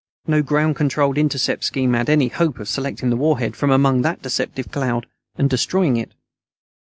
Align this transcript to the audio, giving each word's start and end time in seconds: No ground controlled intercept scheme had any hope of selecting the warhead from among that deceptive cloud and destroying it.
No 0.25 0.41
ground 0.41 0.75
controlled 0.77 1.19
intercept 1.19 1.63
scheme 1.63 1.93
had 1.93 2.09
any 2.09 2.29
hope 2.29 2.57
of 2.57 2.67
selecting 2.67 3.11
the 3.11 3.15
warhead 3.15 3.55
from 3.55 3.69
among 3.69 4.01
that 4.01 4.19
deceptive 4.23 4.71
cloud 4.71 5.05
and 5.35 5.47
destroying 5.47 5.95
it. 5.95 6.13